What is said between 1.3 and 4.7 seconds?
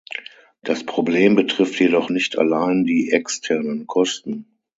betrifft jedoch nicht allein die externen Kosten.